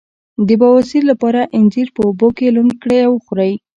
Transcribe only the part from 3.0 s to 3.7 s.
او وخورئ